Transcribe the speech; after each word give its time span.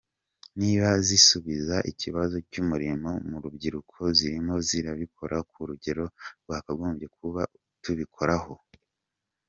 Niba 0.59 0.89
zisubiza 1.07 1.75
ikibazo 1.91 2.35
cy’umurimo 2.49 3.09
mu 3.29 3.37
rubyiruko, 3.43 3.97
zirimo 4.17 4.53
zirabikora 4.67 5.37
ku 5.51 5.59
rugero 5.69 6.03
twakagombye 6.41 7.07
kuba 7.17 7.41
tubikoraho? 7.83 8.53